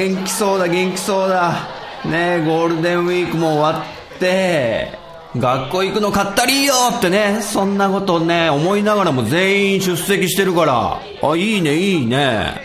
[0.00, 1.68] 元気そうだ元気そうだ。
[2.06, 3.84] ねゴールデンウィークも終わ
[4.16, 4.98] って
[5.36, 10.98] 学校行くのかったりよってねそんなことね思いながらも全員出席してるから。
[11.22, 12.62] あいいねいいね。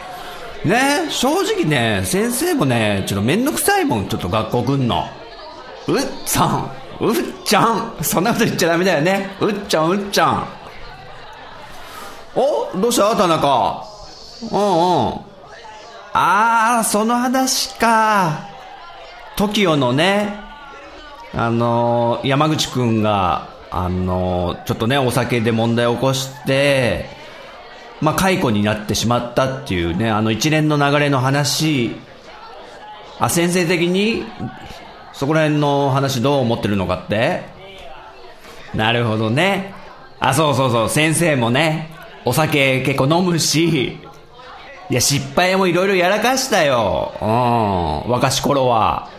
[0.63, 5.03] ね正直ね先生もねちょっとめんどくさいもんちょっと学校来んの。
[5.87, 7.97] うっちゃんうっちゃん。
[8.01, 9.35] そんなこと言っちゃダメだよね。
[9.41, 10.47] うっちゃんうっちゃん。
[12.33, 13.13] おどうした？
[13.13, 13.83] 田中。
[14.53, 15.34] うんうん。
[16.17, 18.47] ああその話か。
[19.35, 20.39] TOKIO のね
[21.33, 27.09] あのー山口くんがあのーちょっとねお酒で問題を起こして
[27.99, 31.97] まあ解雇になってしまったっていうねあの一連の流れの話。
[33.19, 34.23] あ先生的に
[35.11, 37.43] そこら辺の話どう思ってるのかって。
[38.73, 39.73] なるほどね。
[40.21, 40.89] あそうそうそう。
[40.89, 41.89] 先生もね
[42.23, 43.99] お酒結構飲むし。
[44.89, 47.13] いや失敗もいろいろやらかしたよ。
[47.21, 48.11] うん。
[48.11, 49.09] 若し頃は。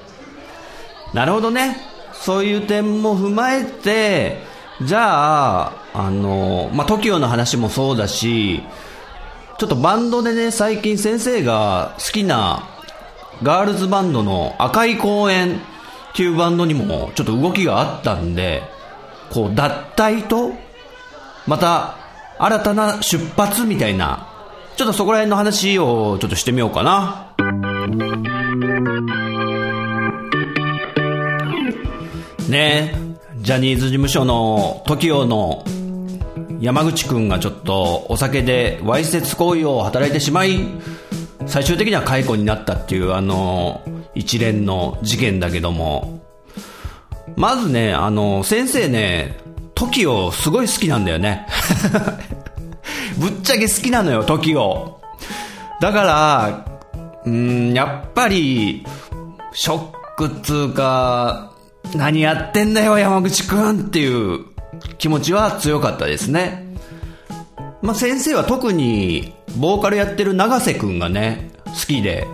[1.12, 1.76] なるほどね。
[2.12, 4.38] そういう点も踏まえて
[4.82, 8.62] じゃああのまあ TOKIO の話もそうだし
[9.58, 12.68] ちょっとバンドでね最近先生が好きな
[13.42, 18.62] ガールズバンドの赤い公園っていうバンドにもちょっと動きがあったんで
[19.30, 20.52] こう脱退と
[21.46, 21.96] また
[22.38, 24.28] 新たな出発みたいな
[24.76, 27.32] ちょっとそこら辺の話をちょっとしてみようかな。
[32.48, 32.94] ね
[33.38, 35.64] ジャニーズ事務所の TOKIO の
[36.60, 40.60] 山口くんがちょっとお酒でわいせつ行為を働いてしまい
[41.46, 43.82] 最終的には解雇になったっていうあの
[44.14, 46.22] 一連の事件だけども。
[47.34, 49.38] まずねあの先生ね
[49.74, 51.46] TOKIO すごい好きなんだよね。
[53.18, 54.94] ぶっちゃけ好きなのよ TOKIO
[55.80, 56.80] だから
[57.24, 58.84] うんやっぱり
[59.52, 61.52] ショックっつうか
[61.94, 64.44] 何やってんだよ山口くんっていう
[64.98, 66.66] 気持ちは強かったですね。
[67.82, 72.26] まあ先生は特にボーカルやってる永瀬くんがね好きで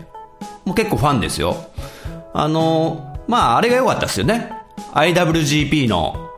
[0.65, 1.57] もう結構ファンですよ。
[2.33, 4.51] あのまああれが良かったですよね。
[4.95, 6.31] IWGP の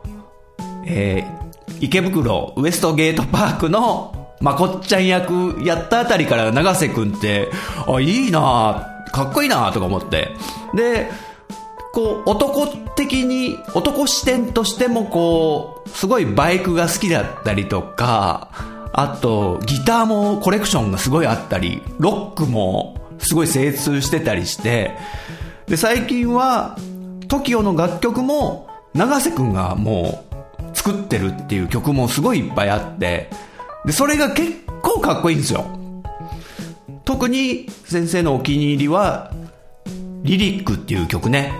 [0.85, 1.35] えー
[1.81, 7.49] 池袋ウエストゲートパークのまこっちゃん役やったあたりから永瀬くんって、
[7.87, 10.35] あ、いいなかっこいいなとか思って。
[10.73, 11.09] で、
[11.93, 18.49] こう、男的に、男視点としてもこう、すごいバイクが好きだったりとか、
[18.91, 24.91] あと、ギターもコレクションがすごいあったり、ロックもすごい精通してたりして、
[25.67, 26.77] で、最近は、
[27.27, 33.29] TOKIO の楽曲も、永瀬くんがもう、作ってるっていう曲もすごいいっぱいあって、
[33.85, 34.51] で、それが結
[34.81, 35.65] 構かっこいいんですよ。
[37.05, 39.31] 特に先生のお気に入りは、
[40.23, 41.53] リリックっていう曲ね。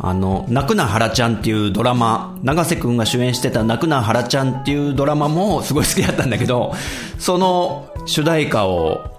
[0.00, 6.72] あの、泣くなはらちゃんっていうドラマ、長瀬くんが主演してた泣くなはらちゃんっていうドラマもすごい好きだったんだけど、
[7.18, 9.18] その主題歌を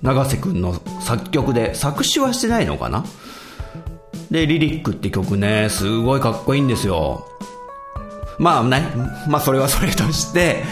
[0.00, 3.04] 長瀬くんの作曲で、作詞はしてないのかな？
[4.30, 7.28] で、リリックって曲ね、すごいかっこいいんですよ。
[8.38, 8.82] まあね、
[9.28, 10.64] まあそれはそれとして、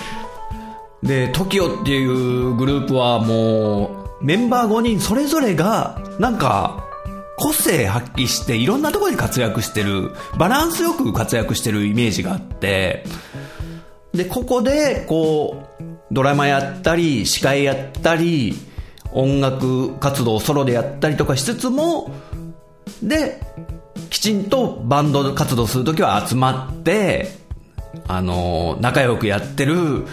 [1.04, 6.82] で、TOKIO っていうグループはもう、メンバー5人それぞれが、なんか、
[7.37, 13.05] 個性発揮していろんなところで活躍してる、バランスよく活躍してるイメージがあって、
[14.12, 18.56] で、ここで、こう、ドラマやったり、司会やったり、
[19.12, 22.11] 音楽活動をソロでやったりとかしつつも、
[23.02, 23.40] で、
[24.08, 27.29] きちんとバンド活動するときは集まって、
[28.08, 30.06] あの、仲良くやってる、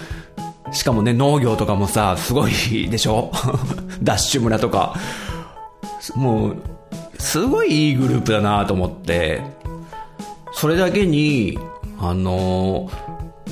[0.71, 2.51] しかもね、農業とかもさ、すごい
[2.89, 3.31] でしょ？
[4.01, 4.95] ダッシュ村とか。
[6.15, 6.57] もう、
[7.19, 9.41] すごいいいグループだなと思って、
[10.53, 11.59] それだけに、
[11.99, 12.89] あの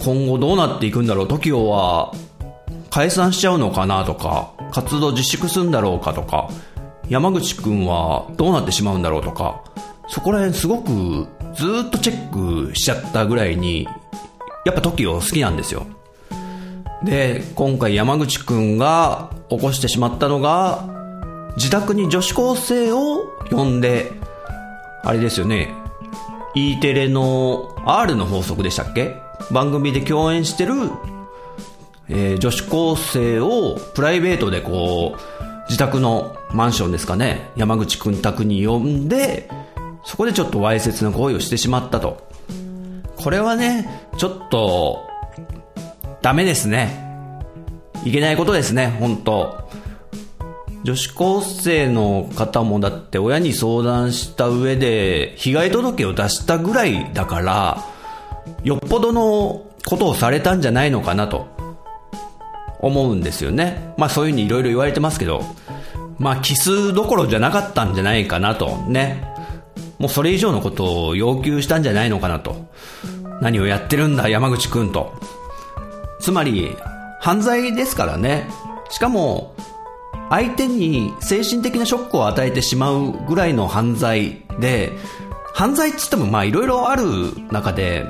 [0.04, 2.12] 今後どうなっていくんだろう？TOKIO は
[2.90, 6.50] 解散しちゃうのかなとか、活動自粛するんだろうかとか、
[7.08, 9.62] 山口くんはどうなってしまうんだろうとか、
[10.08, 13.88] そこら辺すごくずっとチェックしちゃったぐらいに
[14.66, 15.86] やっぱ TOKIO 好きなんですよ。
[17.04, 20.86] で、今回山口くんが起こしてしまったのが、
[21.56, 24.12] 自宅に女子高生を呼んで、
[25.04, 25.74] あれですよね、
[26.56, 29.16] E テレの R の法則でしたっけ？
[29.52, 30.74] 番組で共演してる、
[32.10, 35.20] えー、女子高生をプライベートでこう、
[35.68, 39.50] 自宅のマンションですかね、山口くん宅に呼んで、
[40.04, 42.28] そこでちょっとわいせつな行為をしてしまったと。
[43.16, 45.09] これはね、ちょっと、
[46.22, 47.08] ダメですね。
[48.06, 49.70] いけないことですね、本当
[50.84, 57.84] 女子高生の方もだって親に相談した上で被害届を出したぐらいだから、
[58.64, 61.48] よっぽどのことをされたんじゃないのかなと
[62.80, 63.94] 思うんですよね。
[63.98, 65.44] まあそういうふうにいろいろ言われてますけど、
[66.18, 69.28] まあキスどころじゃなかったんじゃないかなとね。
[69.98, 72.70] もうそれ以上のことを要求したんじゃないのかなと。
[73.42, 75.14] 何をやってるんだ山口くんと。
[76.20, 76.76] つまり、
[77.20, 78.50] 犯罪ですからね。
[78.90, 79.56] しかも、
[80.30, 84.92] 相手に精神的なショックを与えてしまうぐらいの犯罪で、
[85.54, 87.04] 犯罪っつってもまあいろいろある
[87.52, 88.06] 中で、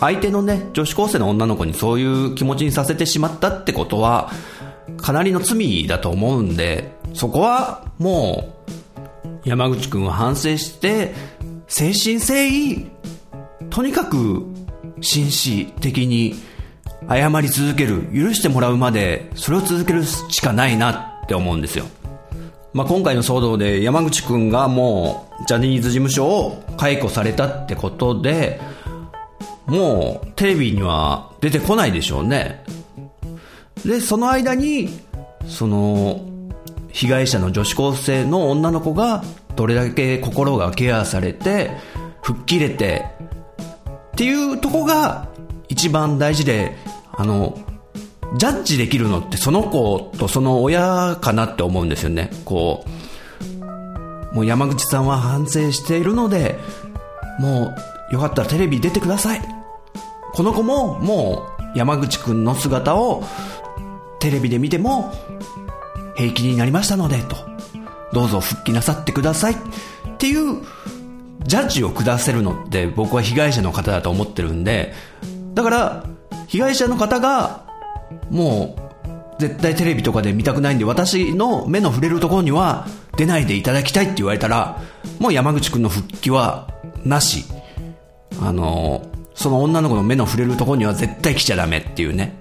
[0.00, 4.30] 相手のね、女子高生の女の子にそういう気持ちにさせてしまったってことは、
[4.98, 8.54] かなりの罪だと思うんで、そこはも
[9.44, 11.14] う、山口くんは反省して、
[11.68, 12.86] 精神誠意、
[13.70, 14.44] とにかく
[15.00, 16.34] 紳士的に
[17.08, 21.86] 謝り続ける、許してもらうまで、それを続けるしかないなって思うんですよ。
[22.72, 28.60] まあ、今回の騒動で山口くんがもうジャニーズ事務所を解雇されたってことで、
[29.66, 32.64] もうテレビには出てこないでしょうね。
[33.84, 34.88] で、その間に、
[35.46, 36.20] その、
[36.88, 39.24] 被害者の女子高生の女の子が
[39.56, 41.70] どれだけ心がケアされて、
[42.22, 43.04] 吹っ切れて、
[44.12, 45.28] っていうとこが
[45.74, 46.76] 一番大事で、
[47.12, 47.58] あの、
[48.36, 52.30] ジャッジできるのってその子とその親かなって思うんですよね。
[52.44, 52.84] こ
[54.32, 56.60] う、もう山口さんは反省しているので、
[57.40, 57.74] も
[58.10, 59.40] うよかったらテレビ出てください。
[60.32, 63.24] この子ももう山口くんの姿を
[64.20, 65.12] テレビで見ても
[66.14, 67.36] 平気になりましたので、と。
[68.12, 69.54] どうぞ復帰なさってください。
[69.54, 69.56] っ
[70.18, 70.62] ていう
[71.42, 74.94] ジャッジを下せるのって僕は被害者の方だと思ってるんで、
[75.54, 76.04] だから
[76.46, 77.64] 被害者の方が、
[78.30, 82.86] もう、絶対テレビとかで見たくないんで、私の目の触れるところには
[83.16, 84.80] 出ないでいただきたいって言われたら、
[85.18, 86.68] もう山口くんの復帰は
[87.04, 87.44] なし。
[88.42, 92.36] あの、その女の子の目の触れるところには絶対来ちゃダメっていうね。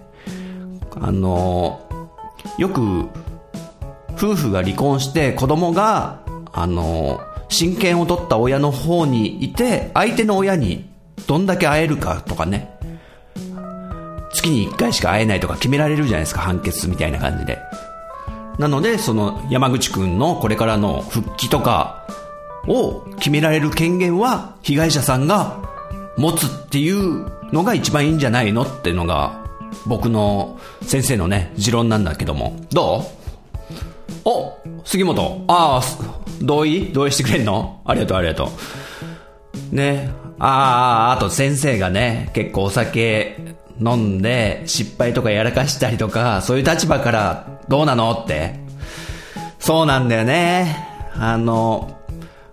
[1.00, 1.82] あの、
[2.58, 3.10] よく、
[4.16, 6.22] 夫婦が離婚して子供が、
[6.52, 10.90] あの、親権を取った親の方にいて、相手の親に
[11.28, 12.73] どんだけ会えるかとかね。
[14.44, 17.60] 月に1回しか会えないとか決められるじゃないですか、判決みたいな感じで。
[18.60, 22.06] なので、その山口くんのこれからの復帰とか
[22.68, 25.58] を決められる権限は被害者さんが
[26.18, 29.44] 持つっていうのが一番いいんじゃないのっていうのが
[29.88, 32.60] 僕の先生のね、持論なんだけども。
[32.72, 33.06] ど
[34.26, 34.30] う？
[34.30, 34.54] お
[34.86, 35.46] 杉本。
[35.48, 35.82] ああ、
[36.42, 36.92] 同意？
[36.94, 37.82] 同意してくれんの？
[37.86, 38.50] ありがとうありがと
[39.72, 39.76] う。
[39.76, 40.12] ね。
[40.40, 43.38] ああ、あと先生がね、結構お酒
[43.80, 48.60] 飲んで失敗とかやらかしたりとか、そういう立場からどうなのって。
[49.60, 50.90] そうなんだよね。
[51.16, 52.00] あの、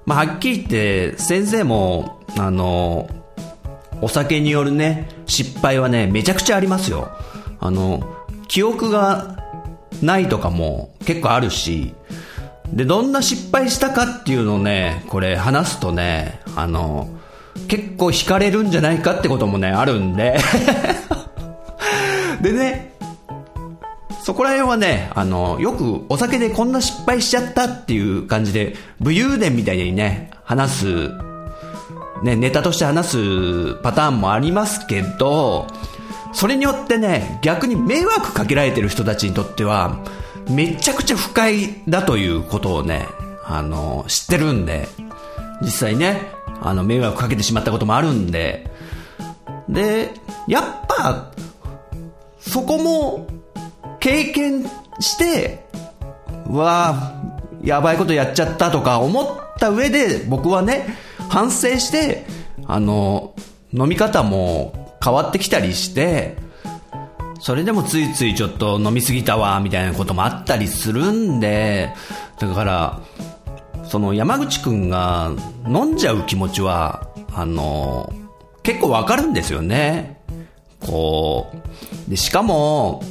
[0.07, 3.09] まあ、はっきり言って先生も、あの、
[4.01, 7.11] お酒によるね、失敗はね、めちゃくちゃありますよ。
[7.59, 8.03] あの、
[8.49, 9.37] 記憶が
[10.03, 11.95] ないとかも結構あるし、
[12.73, 17.09] で、どんな失敗したかっていうのをね、これ話すとね、あの、
[17.71, 20.37] 結構惹かれるんじゃないかってこともね、あるんで。
[22.43, 22.97] でね、
[24.25, 31.11] そこら辺はね、あの、よくお酒でこんな失敗しちゃったっていう感じで、武勇伝みたいにね、話す、
[32.25, 35.69] ね、ネタとして話すパターンもありますけど、
[36.33, 40.01] それによってね、逆に迷惑かけられてる人たちにとっては、
[40.49, 43.07] めちゃくちゃ不快だということをね、
[43.45, 44.89] あの、知ってるんで、
[45.63, 48.71] 実際ね、あの、迷惑かけてしまったこともあるんで、
[49.69, 50.11] で、
[50.47, 51.31] やっぱ、
[52.41, 53.27] そこも
[54.01, 54.65] 経験
[54.99, 55.65] して、
[56.49, 57.21] うわあ、
[57.63, 59.27] やばいことやっちゃったとか思っ
[59.59, 60.97] た上で、僕はね、
[61.29, 62.27] 反省して、
[62.67, 63.35] あの、
[63.73, 66.37] 飲み方も変わってきたりして、
[67.41, 71.91] それでもついついちょっと飲みすぎたわ、みたいなこともあったりするんで、
[72.39, 73.01] だから、
[73.91, 75.33] その山口くんが
[75.67, 78.13] 飲んじゃう気持ちは、あの、
[78.63, 80.23] 結構わかるんですよね。
[80.79, 81.51] こ
[82.07, 83.03] う、で、しかも、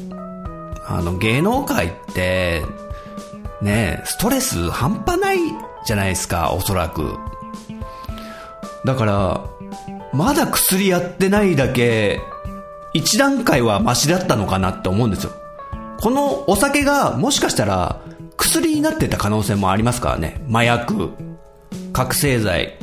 [0.87, 2.63] あの、芸能界って、
[3.61, 5.37] ね、ストレス半端ない
[5.85, 7.17] じゃないですか、おそらく。
[8.85, 9.41] だから、
[10.13, 12.21] まだ薬やってないだけ、
[12.93, 15.31] 一段階はマシだったのかなって思うんですよ。
[15.99, 17.99] このお酒がもしかしたら
[18.39, 20.41] 薬になってた可能性もありますからね。
[20.49, 21.11] 麻薬、
[21.91, 22.77] 覚醒剤。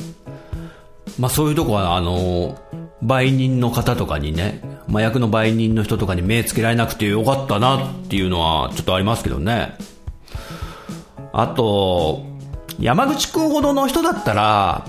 [1.19, 2.59] まあそういうとこはあの、
[3.03, 9.77] 売人の方とかにね、麻薬の売人の人とかに目つけられなくてよかったなっていうのはちょっとありますけどね。
[11.33, 12.25] あと、
[12.79, 14.87] 山口くんほどの人だったら、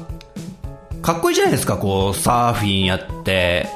[1.02, 3.70] かっこいいじゃないですか、こう、サーフィンやって、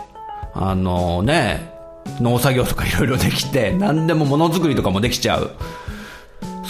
[0.53, 1.71] あのね、
[2.19, 5.51] 農作業とかいろいろできて、何でもものづくりとかもできちゃう。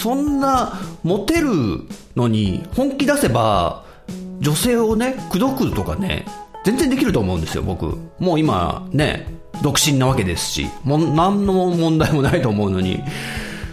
[0.01, 1.51] そんな、モテる
[2.15, 3.83] のに、本気出せば、
[4.39, 6.25] 女性をね、口説くとかね、
[6.65, 7.97] 全然できると思うんですよ、僕。
[8.17, 9.27] もう今、ね、
[9.61, 13.03] 独身なわけですし、もう何の問題もないと思うのに、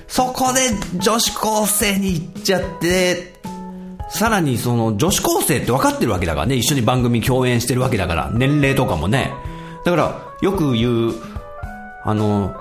[0.07, 0.61] そこで
[0.99, 3.33] 女子高生に行っちゃって、
[4.11, 9.33] さらにその女子高生って分かってるわけだからね、一緒に番組共演してるわけだから、年齢とかもね。
[9.87, 11.15] だから、よく言う、
[12.05, 12.55] あの、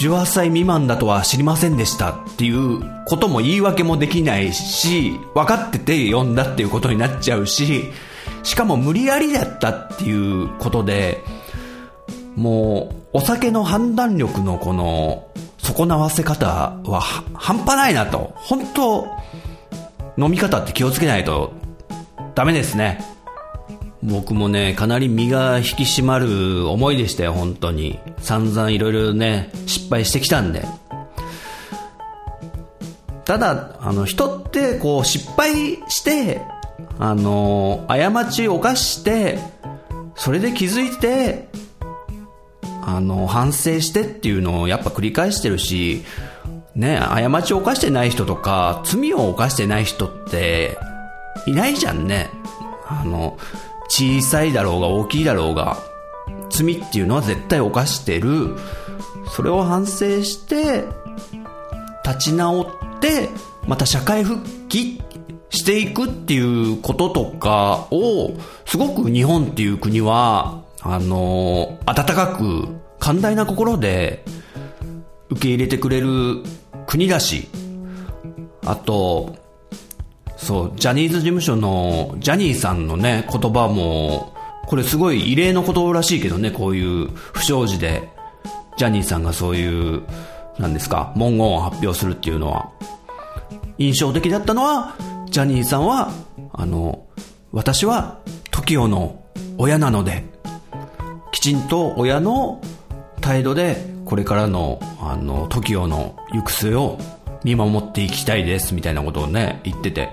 [0.00, 7.84] 18歳未満だとは知りませんでしたっていうことも言い訳もできないし、分かってて呼んだっていうことになっちゃうし、
[8.42, 11.22] しかも無理やりだったっていうことで、
[12.34, 15.28] もう、お酒の判断力のこの、
[15.58, 17.02] 損なわせ方は
[17.34, 18.32] 半端ないなと。
[18.36, 19.06] 本当
[20.16, 21.52] 飲み方って気をつけないと
[22.34, 23.04] ダメですね。
[24.02, 27.98] 僕もね、かなり身が引き締まる思いでしたよ、本当に。
[28.18, 30.64] 散々いろいろね、失敗してきたんで。
[33.24, 36.40] ただ、あの、人ってこう失敗して、
[36.98, 39.38] あの、過ちを犯して、
[40.16, 41.48] それで気づいて、
[42.82, 46.04] あの、反省してっていうのをやっぱ繰り返してるし、
[46.74, 50.78] ね、過ちを犯してない人とか、罪を犯してない人って、
[51.46, 52.30] いないじゃんね。
[52.86, 53.38] あの、
[53.90, 55.76] 小さいだろうが大きいだろうが、
[56.48, 58.56] 罪っていうのは絶対犯してる。
[59.34, 60.84] それを反省して、
[62.04, 62.66] 立ち直っ
[63.00, 63.28] て、
[63.66, 65.02] また社会復帰
[65.50, 68.32] していくっていうこととかを、
[68.64, 72.68] すごく日本っていう国は、あの、温かく、
[73.00, 74.24] 寛大な心で
[75.30, 76.42] 受け入れてくれる
[76.86, 77.48] 国だし、
[78.64, 79.34] あと、
[80.42, 84.34] そう、ジャニーズ事務所のジャニーさんのね、言葉も、
[84.66, 88.08] これすごい異例のことらしいけどね、こういう不祥事で、
[88.78, 90.02] ジャニーさんがそういう、
[90.58, 92.70] なんですか、文言を発表するっていうのは。
[93.76, 94.96] 印象的だったのは、
[95.30, 96.10] ジャニーさんは、
[96.52, 97.04] あの、
[97.52, 98.18] 私は
[98.50, 99.22] TOKIO の
[99.58, 100.24] 親なので、
[101.32, 102.62] きちんと親の
[103.20, 106.98] 態度で、これからの、あの、TOKIO の行く末を
[107.44, 110.10] 見守っていきたいですみたいなことをね、言ってて、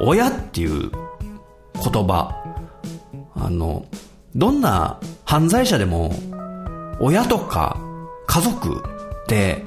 [0.00, 2.34] 親っていう言葉、
[3.34, 3.86] あの、
[4.34, 6.14] どんな犯罪者でも、
[7.00, 7.80] 親とか
[8.26, 9.64] 家族って、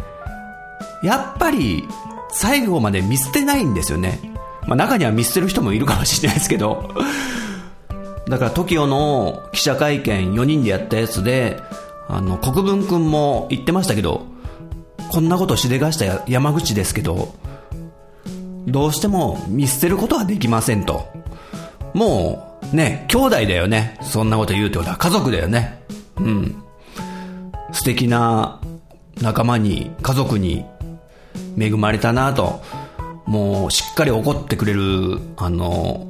[1.04, 1.84] やっぱり
[2.30, 4.20] 最後まで見捨てないんですよね。
[4.68, 6.90] まあ中には見捨てる人もいるかもしれないですけど、
[8.30, 11.60] だから TOKIO の記者会見4人でやったやつで、
[12.08, 14.33] あの、国分くんも言ってましたけど、
[15.14, 17.36] こんなことしでかした山口ですけど、
[18.66, 21.08] どうしても見捨てることはできませんと。
[21.94, 24.00] もう、ね、兄弟だよね。
[24.02, 25.84] そんなこと言うってことは家族だよね。
[26.18, 26.64] うん。
[27.74, 28.60] 素敵な
[29.22, 30.66] 仲間に、家族に
[31.60, 32.64] 恵まれたなと。
[33.28, 36.08] もう、しっかり怒ってくれる、あの、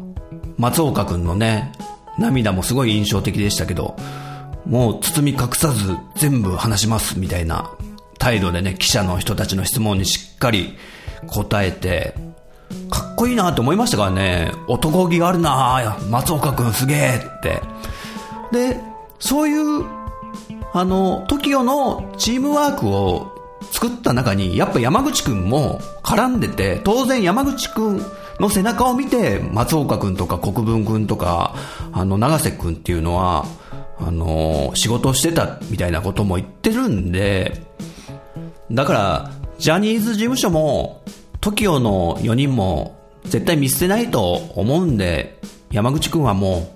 [0.58, 1.74] 松岡くんのね、
[2.18, 3.98] 涙もすごい印象的でしたけど、
[4.66, 7.70] もう包み隠さず全部話しますみたいな
[8.24, 10.78] 態度でね、記者の人たちの質問にしっかり
[11.28, 12.16] 答えて、
[12.90, 17.62] かっこいいなって思いましたからね、男気があるな松岡くんすげえって。
[18.54, 18.80] で、
[19.20, 19.84] そういう、
[20.72, 23.30] あの、TOKIO のチームワークを
[23.72, 28.06] 作った中に、やっぱ山口くんも絡んでて、当然山口くん
[28.40, 31.56] の背中を見て、松岡くんとか国分くんとか、
[31.92, 33.46] あの、長瀬くんっていうのは、
[34.00, 37.73] あの、仕事してたみたいなことも言ってるんで、
[38.74, 41.04] だから、ジャニーズ事務所も、
[41.42, 45.40] TOKIO の4人も絶対見捨てないと思うんで、
[45.72, 46.76] 山口くんはも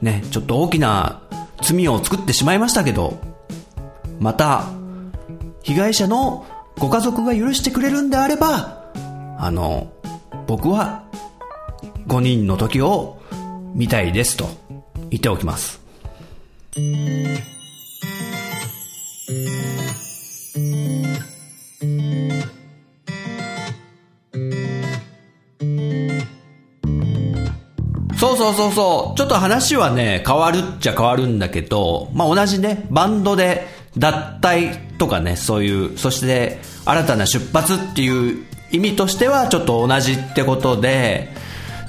[0.00, 1.22] う、ね、ちょっと大きな
[1.62, 3.18] 罪を作ってしまいましたけど、
[4.20, 4.66] また、
[5.62, 6.46] 被害者の
[6.78, 8.84] ご家族が許してくれるんであれば、
[9.38, 9.92] あの、
[10.46, 11.04] 僕は
[12.06, 13.18] 5人の時を
[13.74, 14.46] 見たいですと
[15.10, 15.80] 言っておきます。
[28.36, 29.18] そうそうそうそう。
[29.18, 41.32] ちょっと話はね、変わるっちゃ変わるんだけど、まあ同じね、バンドで脱退とかね、そういう、そして新たな出発っていう意味としてはちょっと同じってことで、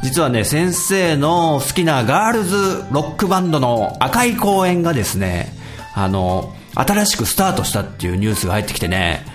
[0.04, 5.52] 実はね、先生の好きなガールズロックバンドの赤い公演がですね、
[5.96, 9.26] あの、新しくスタートしたっていうニュースが入ってきてね、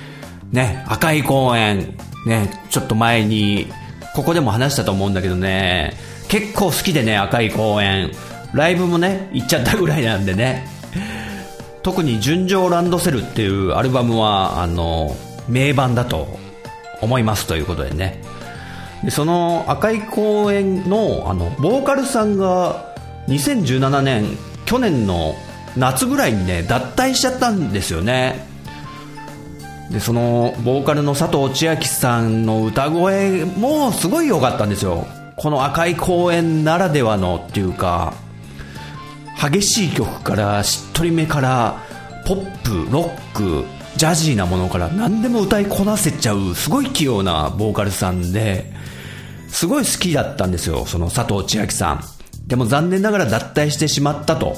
[0.52, 3.67] ね、赤い公演、ね、ちょっと前に、
[4.14, 5.95] ここでも話したと思うんだけどね、
[6.31, 8.13] 結構好きでね、赤い公園。
[8.53, 10.67] ライブもね、行っちゃったぐらいなんでね。
[11.83, 15.17] 特に純情ランドセルっていうアルバムは、あの、
[15.49, 16.39] 名盤だと
[17.01, 18.23] 思いますということでね。
[19.03, 22.95] で、その赤い公園の、あの、ボーカルさんが
[23.27, 25.35] 2017年、去年の
[25.77, 28.47] 夏ぐらいにね、脱退しちゃったんですよね。
[29.91, 35.09] で、その、ボーカルの佐藤千秋さんの歌声もすごい良かったんですよ。
[35.40, 38.12] この赤い公園ならではのっていうか
[39.40, 41.82] 激しい曲からしっとりめから
[42.26, 43.64] ポップロック
[43.97, 48.70] ジャジーなものから何でも歌いこなせちゃうすごい器用なボーカルさんで
[49.49, 52.04] すごい好きだったんですよその佐藤千秋さん。
[52.47, 54.56] でも残念ながら脱退してしまったと。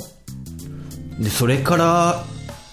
[1.21, 2.25] でそれから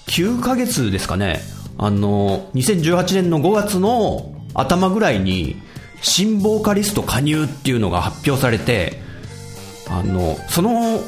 [0.08, 1.42] 9ヶ月ですかね。
[1.78, 5.62] あの2018年の5月の頭ぐらいに
[6.02, 9.02] 新ボーカリスト加入っていうのが発表されて、
[9.90, 11.02] あの、その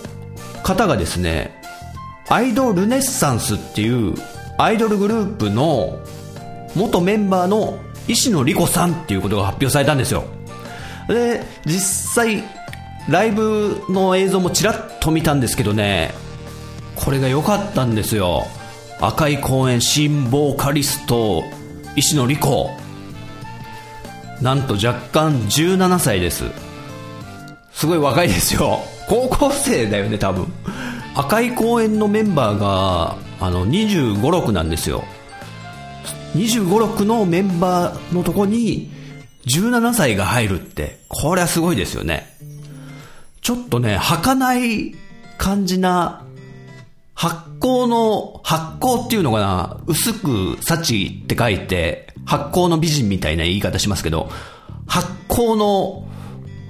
[0.64, 1.60] 方がですね、
[2.30, 4.16] アイドルネッサンスっていう
[4.58, 6.00] アイドルグループの
[6.76, 10.24] 元メンバーの石野莉子さんっていうことが発表されたんですよ。
[11.08, 12.44] で、実際、
[13.10, 16.14] ライブの映像もちらっと見たんですけどね、
[16.96, 18.46] これが良かったんですよ。
[19.00, 21.44] 赤い公園新ボーカリスト
[21.96, 22.70] 石野莉子。
[24.42, 26.46] なんと若干17歳です。
[27.74, 28.80] すごい若いですよ。
[29.08, 30.48] 高校生だよね多分。
[31.16, 35.04] 赤い公園のメンバーがあの2 5 6なんですよ。
[36.36, 38.92] 2 5 6のメンバーのとこに
[39.46, 42.28] 17歳が入るってこれはすごいですよね。
[43.42, 44.96] ちょっとね儚い
[45.38, 46.24] 感じな
[47.14, 49.78] 発酵の、発酵っていうのかな？
[49.86, 54.30] 薄く幸って書いて、発酵の美人みたいな言い方しますけど、
[54.88, 56.06] 発酵の、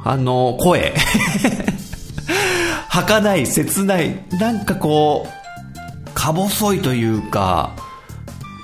[0.04, 0.94] あの、声。
[2.90, 7.72] 儚い、切ない、なんかこう、か細いというか、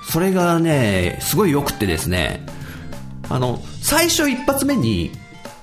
[0.09, 2.45] それがね、すごい良くてですね、
[3.29, 5.11] あの、最初一発目に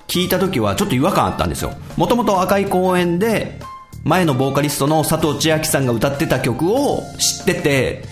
[0.06, 1.72] 聞いた時はちょっと違和感あったんですよ。
[1.96, 3.60] もともと赤い公園で、
[4.04, 8.04] 前のボーカリストの佐藤千秋さんが歌ってた曲を知ってて、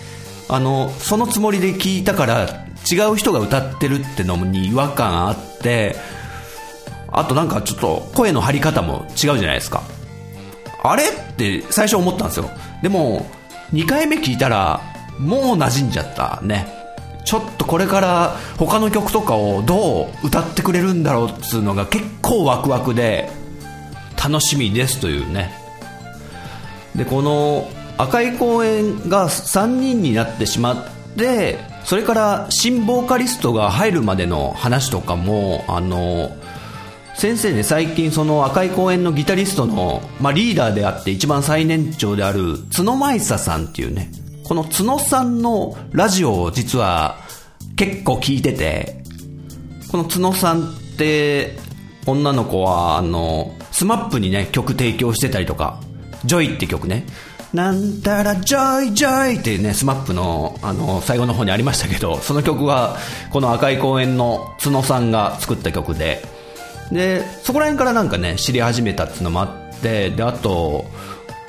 [0.49, 5.95] あの、そのつもりで聞いたから違う人が歌ってるってのに違和感あって、
[7.11, 9.83] あとなんかちょっと声の張り方も違うじゃないですか。
[10.81, 11.03] あれ？
[11.03, 12.49] って最初思ったんですよ。
[12.81, 13.27] でも、
[13.71, 14.81] 2回目聞いたら、
[15.19, 16.67] もう馴染んじゃったね。
[17.23, 23.29] ちょっとこれから他の曲とかをどう歌ってくれるんだろうっつうのが結構ワクワクで
[24.21, 25.62] 楽しみですというね。
[26.95, 36.31] で、この赤い公園が3人になってしまって、それから新ボーカリストが入るまでの話とかも、あの、
[37.15, 44.11] 先生ね、最近その赤い公園のギタリストの、まあ、リーダーであって一番最年長である角舞沙さんっていうね、
[44.43, 47.17] 津野さんのラジオを実は
[47.75, 49.03] 結構聞いてて、
[49.91, 51.55] この津野さんって
[52.07, 55.79] 女の子はあの、スマップにね、曲提供してたりとか、
[56.25, 56.55] Joy!!
[56.55, 57.05] って曲ね、
[57.53, 62.97] なんたら Joy Joyってね、スマップのあの最後の方にありましたけど、その曲は
[63.31, 66.23] この赤い公園の津野さんが作った曲で、
[66.91, 70.85] で、そこら辺からなんかね、知り始めたっていうのもあって、で、あと、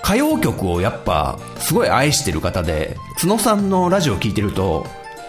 [0.03, 4.87] 歌謡曲をやっぱすごい愛してる方で、角さんのラジオを聴いてると、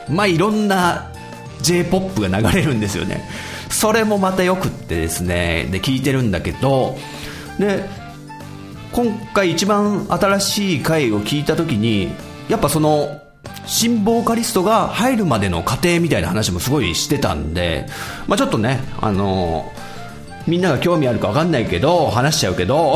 [0.09, 1.13] まあいろんな
[1.61, 3.27] J-POP が流れるんですよね。
[3.69, 6.97] それもまたよくってですね、で、聴いてるんだけど、
[7.57, 7.85] で、
[8.95, 12.13] 今回一番新しい回を聞いた時に
[12.47, 13.19] やっぱその
[13.65, 17.87] 新ボーカリストが入るまでの過程みたいな話もすごいしてたんで、
[18.25, 19.69] まあ、ちょっとね、あの、
[20.47, 22.95] みんなが興味あるか分かんないけど話しちゃうけど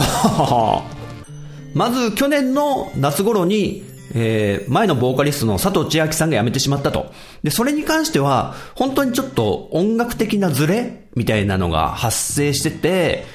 [1.75, 3.83] まず去年の夏頃に
[4.15, 7.13] えー、前のボーカリストの佐藤千秋さんが辞めてしまったと。
[7.43, 13.25] で、それに関しては、本当にちょっと音楽的なズレみたいなのが発生してて、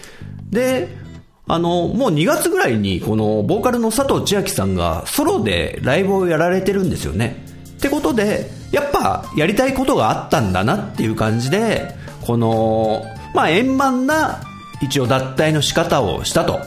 [0.51, 1.04] で、
[1.47, 7.45] あの、もう2月ぐらいに、この、ボーカルの佐藤千秋さんが、ソロでライブをやられてるんですよね。
[7.77, 13.05] ってことで、やっぱ、やりたいことがあったんだなっていう感じで、この、
[13.35, 14.41] まあ、円満な、
[14.81, 16.61] 一応脱退の仕方をしたと。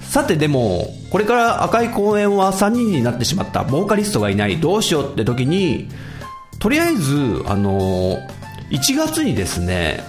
[0.00, 3.62] さてでも、これから赤い公園は3人になってしまった。
[3.62, 4.58] ボーカリストがいない。
[4.58, 5.88] どうしようって時に、
[6.58, 8.16] とりあえず、あの、
[8.70, 10.02] 1月にですね、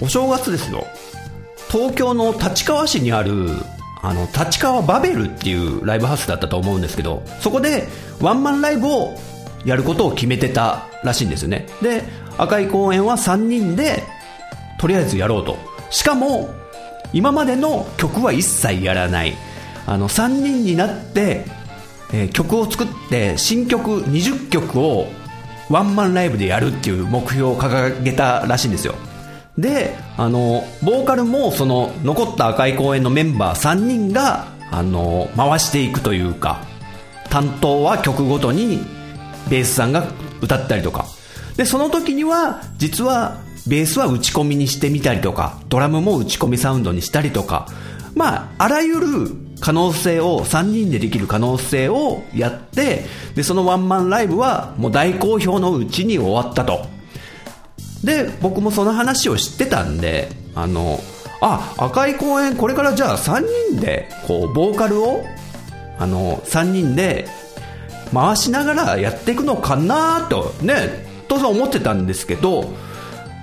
[0.00, 0.86] お正月ですよ。
[1.72, 3.48] 東京の立川市にある、
[4.02, 7.88] あの、立川バベルっていうライブハウスだったと思うんですけど、そこで
[8.20, 9.16] ワンマンライブを
[9.64, 11.66] やることを決めてたらしいんですよね。
[11.80, 12.04] で、
[12.36, 14.02] 赤い公園は3人で、
[14.78, 15.56] とりあえずやろうと。
[15.88, 16.50] しかも、
[17.14, 19.34] 今までの曲は一切やらない。
[19.86, 21.46] あの、3人になって、
[22.12, 25.06] えー、曲を作って、新曲20曲を
[25.70, 28.94] ワンマンライブでやるっていう目標を掲げたらしいんですよ。
[29.58, 36.64] で、あの、ボーカルもその残った赤い公園のメンバー3人が、あの、回していくというか、
[37.28, 38.78] 担当は曲ごとに
[39.50, 40.06] ベースさんが
[40.40, 41.06] 歌ったりとか。
[41.56, 47.66] で、その時には、実はベースは打ち込みにしてみたりとか、ドラムも打ち込みサウンドにしたりとか、
[48.14, 49.08] まあ、あらゆる
[49.60, 56.91] 可能性を、3人でできる可能性をやって、で、そのワンマンライブはもう大好評のうちに終わったと。
[58.04, 61.00] で、僕もその話を知ってたんで、あの、
[61.40, 65.24] あ、赤い公園、これからじゃあ3人で、こう、ボーカルを、
[65.98, 67.28] あの、3人で
[68.12, 72.72] 回しながらやっていくのかなと、ね、当然思ってたんですけど、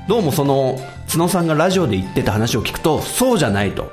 [0.08, 0.80] どうもその、
[1.12, 3.92] 角さんがラジオで言ってた話を聞くと、そうじゃないと。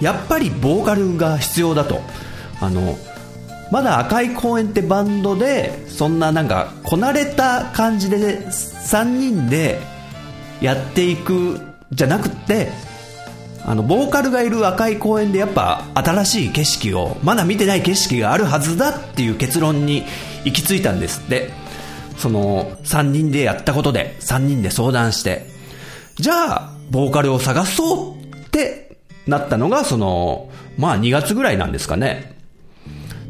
[0.00, 2.00] やっぱりボーカルが必要だと。
[2.60, 2.96] あの、
[3.72, 9.80] まだ赤い公園ってバンドで、そんななんか、こなれた感じで、3人で
[10.60, 11.58] やっていく
[11.90, 12.70] じゃなくて、
[13.64, 20.04] あの、ボーカルがいる赤い公園でやっぱ新しい景色を、まだ見てない景色があるはずだっていう結論に
[20.44, 21.48] 行き着いたんですって。
[22.18, 25.46] その、3人でやったことで、3人で相談して、
[26.16, 32.31] じゃあ、ボーカルを探そうってなったのが、その、まあ2月ぐらいなんですかね。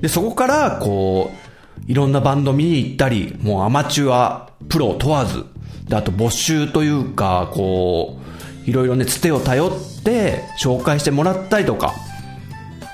[0.03, 5.45] で、そこから、こう、いろんなバンド見に行ったり、もうアマチュア、プロ問わず、
[5.88, 8.19] で、あと募集というか、こ
[8.67, 11.95] う、いろいろね、つてを頼って紹介してもらったりとか、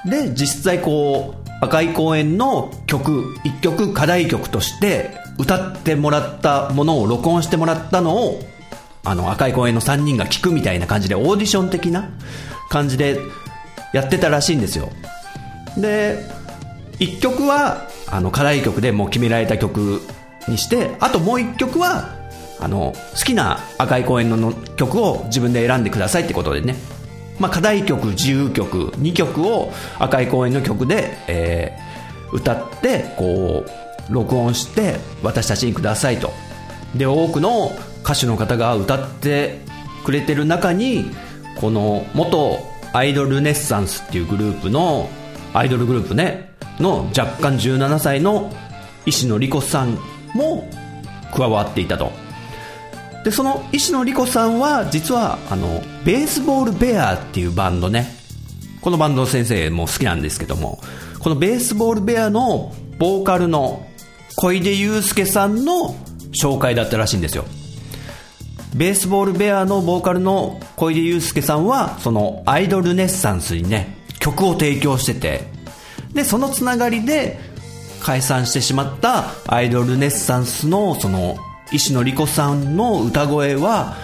[0.05, 8.41] で、実際こう、赤い公園の曲、一曲課題曲として歌ってもらったものを録音してもらったのを、
[9.05, 12.11] あの赤い公園の3人が聴くみたいな感じでオーディション的な
[12.69, 13.19] 感じで
[13.95, 14.91] やってたらしいんですよ。
[15.77, 16.38] で、
[16.99, 20.01] 1曲はあの課題曲でもう決められた曲
[20.49, 22.17] にしてあともう1曲は
[22.61, 26.75] あの好きな赤い公園の曲を自分で選んでくださいってことでね、
[27.39, 36.33] まあ、課題曲自由曲2曲を赤い公園の曲で、えー、歌ってこう録音して私たちにくださいと。
[36.97, 37.71] で多くの
[38.03, 39.61] 歌手の方が歌って
[40.05, 41.11] くれてる中に
[41.61, 42.59] この元
[42.95, 45.11] アイドルネッサンスっていうグループの
[45.53, 46.48] アイドルグループね
[46.81, 48.53] の若干17歳の
[49.07, 49.99] 石野莉子さん
[50.35, 50.69] も
[51.35, 52.13] 加わっていたと。
[53.25, 58.17] でその石野莉子さんは実はあのベースボールベアっていうバンドね。
[58.81, 60.81] このバンドの先生も好きなんですけども
[61.19, 63.87] このベースボールベアのボーカルの
[64.37, 65.97] 小出祐介さんの
[66.31, 67.45] 紹介だったらしいんですよ。
[68.77, 75.58] ベースボールベアのボーカルの小出祐介さんはそのアイドルネッサンスにね曲を提供してて
[76.19, 77.39] で、そのつながりで
[78.03, 81.37] 解散してしまったアイドルネッサンスのその
[81.71, 83.95] 石野莉子さんの歌声は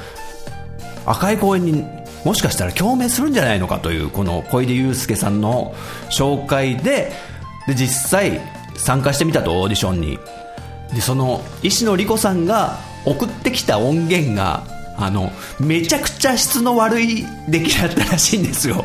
[1.06, 1.84] 赤い公園に
[2.24, 5.74] もしかしたら共鳴するんじゃないのかというこの小出祐介さんの
[6.08, 7.10] 紹介で
[7.66, 8.40] で実際
[8.76, 10.18] 参加してみたとオーディションに。
[10.94, 14.62] でその石野莉子さんが送ってきた音源が
[14.96, 18.84] あのめちゃくちゃ質の悪い出来だったらしいんですよ。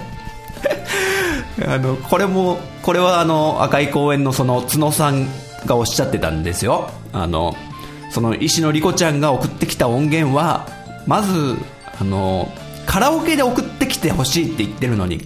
[1.68, 5.28] あのこれもこれはあの赤い公園のその角さん
[5.66, 7.56] がおっしゃってたんですよあの
[8.12, 10.68] その石野莉子ちゃんが送ってきた音源は
[11.06, 11.58] まず
[12.00, 12.50] あの
[12.86, 15.22] カラオケで送ってきてほしいって言ってるのに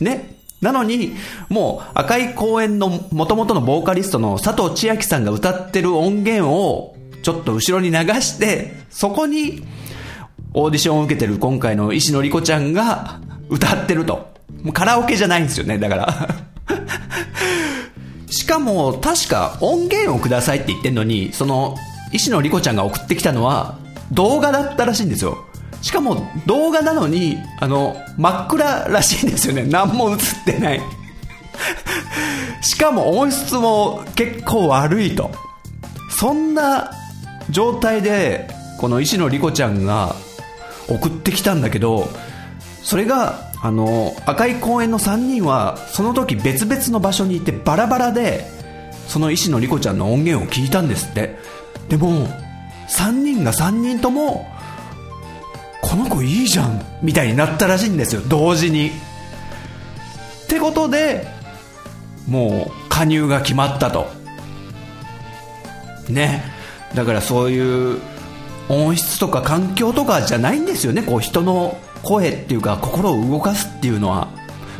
[0.00, 1.16] ねなのに、
[1.48, 9.64] もう赤い公園の元々のボーカリストの佐藤千秋さんが歌ってる音源をちょっと後ろに流して、そこに
[10.54, 14.31] オーディションを受けてる今回の石野莉子ちゃんが歌ってると。
[14.62, 16.28] もうカラオケじゃないんですよね、だから
[18.30, 21.76] しかも、確か音源をくださいって言ってんのに、その、
[22.12, 23.78] 石野莉子ちゃんが送ってきたのは、
[24.10, 25.44] 動画だったらしいんですよ。
[25.82, 29.64] しかも動画なのに、あの、真っ暗らしいんですよね。
[29.64, 30.82] 何も映ってない。
[32.62, 35.30] しかも音質も結構悪いと。
[36.08, 36.92] そんな
[37.50, 38.48] 状態で、
[38.78, 40.14] この石野莉子ちゃんが
[40.88, 42.08] 送ってきたんだけど、
[42.82, 48.46] それが、あの、赤い公園の3人は、その時別々の場所にいてバラバラで、
[49.08, 51.36] その石野莉子ちゃんの音源を聞いたんですって。
[51.88, 52.26] でも、
[52.88, 54.46] 3人が3人とも、
[55.82, 58.88] この子いいじゃんみたいになったらしいんですよ同時に。
[58.88, 61.26] ってことで
[62.28, 64.06] もう加入が決まったと。
[66.08, 66.44] ね。
[66.94, 68.00] だからそういう
[68.72, 71.02] 音質とか環境とかじゃないんですよね。
[71.02, 74.28] こう人の声っていうか心を動かすっていうのは、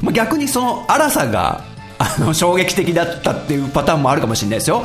[0.01, 1.65] まあ、逆にその荒さが
[1.99, 4.83] あの衝撃的だったっていうパターンもあるかもしれないですよ。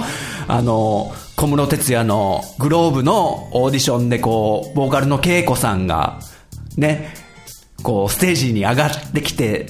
[0.47, 6.19] あの小室哲哉のグローブのオーディションでこう、ボーカルの恵子さんが、
[6.77, 7.13] ね、
[7.83, 9.67] こう、ステージに上がってきて、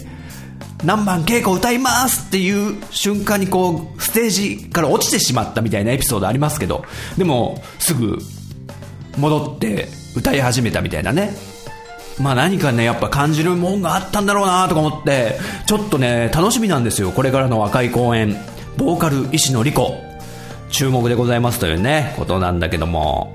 [0.85, 6.85] 何番稽古歌いますっていう瞬間にこう、ステージから落ちてしまったみたいなエピソードありますけど、
[7.17, 8.17] でも、すぐ、
[9.17, 11.35] 戻って歌い始めたみたいなね。
[12.19, 17.11] まあ何かね、やっぱ感じるもんがあったんだろうなとか思って、ちょっとね、楽しみなんですよ。
[17.11, 18.35] これからの赤い公演。
[18.77, 19.95] ボーカル石野莉子。
[20.69, 23.33] 注目でございますというね、ことなんだけども。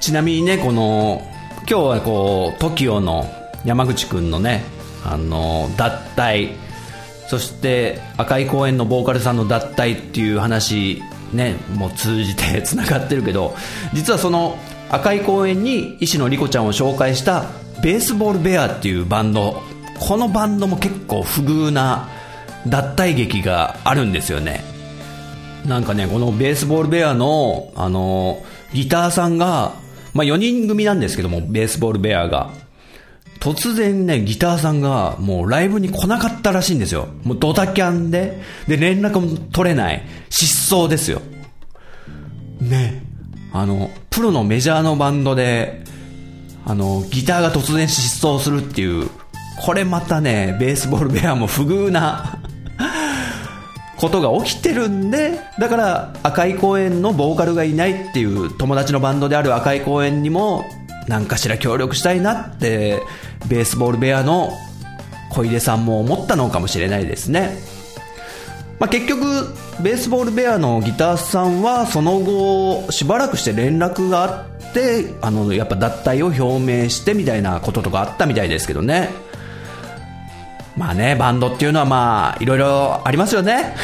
[0.00, 1.22] ちなみにね、この、
[1.58, 3.30] 今日はこう、TOKIO の
[3.64, 4.64] 山口くんのね、
[5.04, 6.56] あの、脱退、
[7.28, 13.54] そして赤い公園のボーカルさんの脱退っていう話、ね、もう通じて繋がってるけど、
[13.92, 14.58] 実はその
[14.90, 17.46] 赤い公園に石野莉子ちゃんを紹介した
[17.82, 19.62] ベースボールベアっていうバンド、
[19.98, 22.08] このバンドも結構不遇な
[22.66, 24.62] 脱退劇があるんですよね。
[25.66, 28.42] なんかね、このベースボールベアの、あの、
[28.72, 29.74] ギターさんが、
[30.12, 32.50] まあ、4人組なんですけども、ベースボールベアが。
[33.40, 37.08] 突然ね、ギターさんがもうライブに来なかったらしいんですよ。
[37.24, 40.02] もうドタキャンで、で、連絡も取れない。
[40.30, 41.20] 失踪ですよ。
[42.60, 43.02] ね。
[43.52, 45.82] あの、プロのメジャーのバンドで、
[46.64, 49.10] あの、ギターが突然失踪するっていう、
[49.60, 52.38] これまたね、ベースボールベアも不遇な
[53.98, 60.64] ことが起きてるんで、だから赤い公園のボーカルがいないっていう友達のバンドである赤い公園にも
[61.08, 63.02] 何かしら協力したいなって、
[63.48, 64.52] ベースボールベアの
[65.30, 67.58] 小出さんも思ったのかもしれないですね。
[68.78, 69.24] まあ、結局、
[69.80, 79.10] ベースボールベアのギターさんはその後、しばらくして連絡があって、あの、やっぱ脱退を表明してみたいなこととかあったみたいですけどね。
[80.76, 83.76] まあね、バンドっていうのはまあ、いろいろありますよね。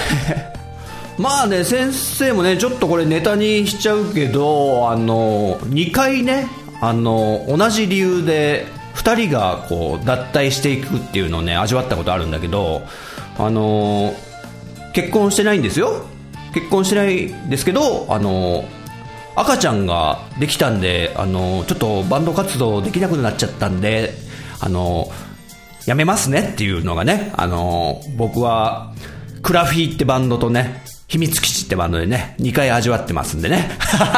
[1.16, 6.48] まあね、先生もね、ちょっとこれネタにしちゃうけど、あの、2回ね、
[6.80, 12.82] あの、同じ理由で、2人がこう、脱退していくっていうのをね、味わったことあるんだけど、
[13.38, 14.14] あの、
[14.92, 16.04] 結婚してないんですよ。
[16.52, 18.64] 結婚してないですけど、あの、
[19.36, 24.14] 赤ちゃんができたんで、あの、ちょっとバンド活動できなくなっちゃったんで、
[24.60, 25.10] あの、
[25.86, 28.92] やめますねっていうのがね、あの、僕は、
[29.42, 33.70] クラフィーってバンドとね、秘密基地ってバンドでね、2回味わってますんでね。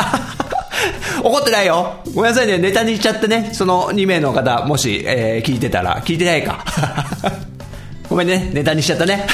[1.22, 6.64] 怒ってないよごめんなさいね、ネタにしちゃってね、その2名の方、もし、えー、聞いてたら、聞いてないか。
[8.08, 9.26] ごめんね、ネタにしちゃったね。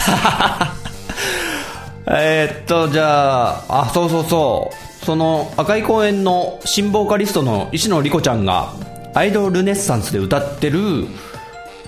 [2.08, 5.04] えっと、じゃあ、あ、そうそうそう。
[5.04, 8.72] その赤い公園の新ボーカリストの石野莉子ちゃんが、
[9.14, 11.06] アイドルネッサンスで歌ってる、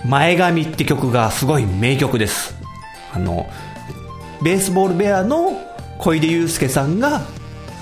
[0.05, 2.55] 前髪って曲がすごい名曲です。
[3.13, 3.47] あの、
[4.41, 5.59] ベースボールベアの
[5.99, 7.21] 小出祐介さんが、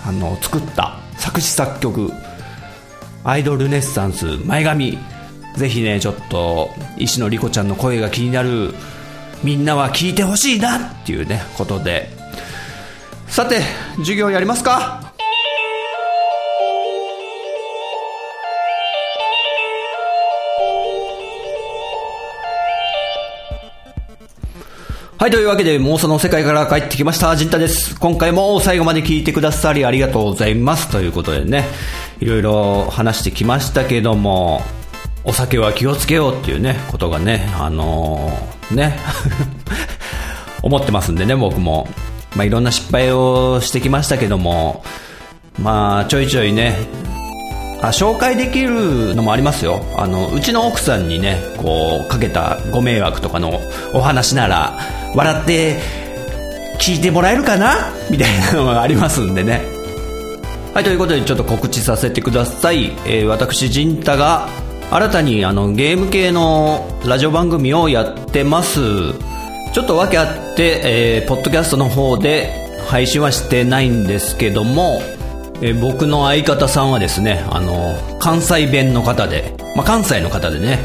[0.06, 0.97] あの、作った
[1.28, 2.10] 作詞作曲、
[3.26, 4.98] アイドルネッサンス前髪。
[5.58, 8.74] ぜひね、ちょっと、石野莉子ちゃんの声が気になる、
[9.44, 12.10] みんなは聞いてほしいなっていうね、ことで。
[13.28, 13.60] さて、
[13.98, 15.07] 授業やりますか？
[25.19, 27.99] はい、というわけで妄想の世界から帰ってきました、ジンタです。
[27.99, 30.91] 今回も最後まで聞いてくださりありがとうございます。
[30.91, 31.65] ということでね、
[32.19, 34.62] いろいろ話してきましたけども、
[35.23, 38.99] お酒は気をつけようっていうね、ことがね、あのー、ね、
[40.62, 41.88] 思ってますんでね、僕も。
[42.36, 44.84] まあ、いろんな失敗をしてきましたけども、
[45.60, 46.77] まあ、ちょいちょいね、
[47.82, 53.60] あ紹介できるのもありますよあのうちの奥さんにねこうかけたご迷惑とかの
[53.93, 54.80] お話なら
[55.15, 55.80] 笑って
[56.80, 57.91] 聞いてもらえるかな？
[58.10, 59.62] みたいなのがありますんでね。
[60.74, 64.48] はいということでちょっと告知させてください、えー、私陣太が
[64.91, 68.80] 新たにあのゲーム系のラジオ番組をやってます。
[69.74, 70.82] ちょっと訳あって、
[71.20, 72.52] えー、ポッドキャストの方で
[72.88, 75.02] 配信はしてないんですけども、
[75.62, 80.80] えー、僕の相方さんはですねあの関西弁の方で、まあ、関西の方でね、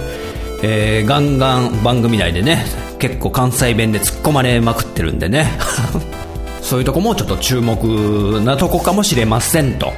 [0.62, 2.64] えー、ガンガン番組内でね
[3.02, 5.58] 結構関西弁で突っ込まれまくってるんでね。
[6.62, 9.92] そういうとこもちょっと注目なとこかもしれませんと。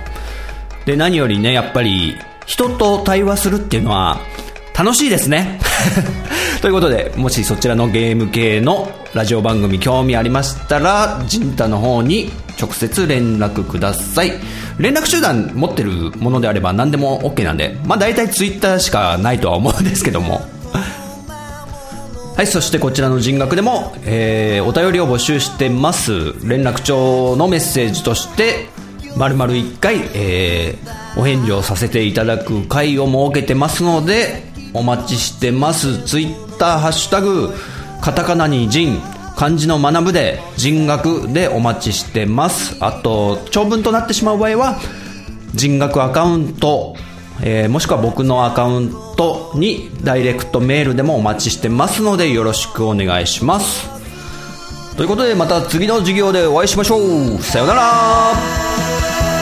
[0.86, 4.20] で何よりねやっぱり人と対話するっていうのは
[4.74, 5.60] 楽しいですね。
[6.62, 14.32] ということでもしそちらのゲーム系のラジオ番組興味ありましたらジンタの方に直接連絡ください。
[14.78, 20.53] 連絡手段持ってるものであれば何でも OK なんでまあ大体 Twitter しかないとは思うんですけども。
[22.36, 26.32] はいそしてこちらの人学でも、えー、お便りを募集してます。
[26.44, 28.66] 連絡帳のメッセージとして
[29.16, 34.42] 丸々1回、えー、お返事をさせていただく回を設けてますので
[34.72, 36.02] お待ちしてます。
[36.04, 37.50] ツイッターハッシュタグ
[38.02, 39.00] カタカナに人
[39.36, 42.76] 漢字の学ぶで人学でお待ちしてます。
[42.80, 44.80] あと長文となってしまう場合は
[45.54, 46.96] 人学アカウント、
[47.42, 53.94] えー、もしくは僕のアカウントにダイレクトメールでもお待ちしてますのでよろしくお願いします。
[54.96, 57.38] ということでまた次の授業でお会いしましょう。
[57.42, 59.33] さようなら。